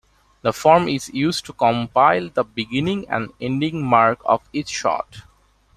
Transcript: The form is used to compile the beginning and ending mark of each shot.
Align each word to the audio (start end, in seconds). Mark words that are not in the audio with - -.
The 0.41 0.51
form 0.51 0.87
is 0.87 1.09
used 1.09 1.45
to 1.45 1.53
compile 1.53 2.29
the 2.29 2.43
beginning 2.43 3.07
and 3.07 3.31
ending 3.39 3.85
mark 3.85 4.19
of 4.25 4.41
each 4.51 4.69
shot. 4.69 5.17